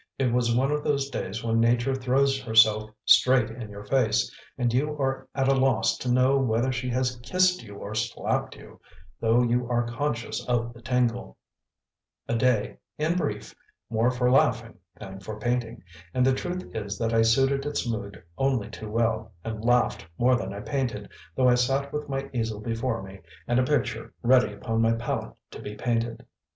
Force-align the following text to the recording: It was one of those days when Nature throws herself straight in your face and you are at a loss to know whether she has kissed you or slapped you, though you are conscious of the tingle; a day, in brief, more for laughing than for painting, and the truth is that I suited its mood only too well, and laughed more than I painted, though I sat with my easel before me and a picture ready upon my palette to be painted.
It 0.17 0.33
was 0.33 0.55
one 0.55 0.71
of 0.71 0.83
those 0.83 1.11
days 1.11 1.43
when 1.43 1.59
Nature 1.59 1.93
throws 1.93 2.41
herself 2.41 2.89
straight 3.05 3.51
in 3.51 3.69
your 3.69 3.83
face 3.83 4.35
and 4.57 4.73
you 4.73 4.97
are 4.99 5.27
at 5.35 5.47
a 5.47 5.53
loss 5.53 5.95
to 5.99 6.11
know 6.11 6.39
whether 6.39 6.71
she 6.71 6.89
has 6.89 7.17
kissed 7.21 7.61
you 7.61 7.75
or 7.75 7.93
slapped 7.93 8.55
you, 8.55 8.81
though 9.19 9.43
you 9.43 9.69
are 9.69 9.85
conscious 9.85 10.43
of 10.47 10.73
the 10.73 10.81
tingle; 10.81 11.37
a 12.27 12.35
day, 12.35 12.79
in 12.97 13.15
brief, 13.15 13.53
more 13.91 14.09
for 14.09 14.31
laughing 14.31 14.75
than 14.99 15.19
for 15.19 15.39
painting, 15.39 15.83
and 16.15 16.25
the 16.25 16.33
truth 16.33 16.67
is 16.75 16.97
that 16.97 17.13
I 17.13 17.21
suited 17.21 17.67
its 17.67 17.87
mood 17.87 18.23
only 18.39 18.71
too 18.71 18.89
well, 18.89 19.33
and 19.43 19.63
laughed 19.63 20.07
more 20.17 20.35
than 20.35 20.51
I 20.51 20.61
painted, 20.61 21.11
though 21.35 21.47
I 21.47 21.53
sat 21.53 21.93
with 21.93 22.09
my 22.09 22.27
easel 22.33 22.59
before 22.59 23.03
me 23.03 23.19
and 23.47 23.59
a 23.59 23.63
picture 23.63 24.15
ready 24.23 24.51
upon 24.51 24.81
my 24.81 24.93
palette 24.93 25.33
to 25.51 25.61
be 25.61 25.75
painted. 25.75 26.25